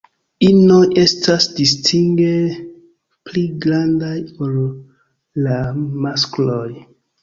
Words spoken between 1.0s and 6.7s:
estas distinge pli grandaj ol la maskloj.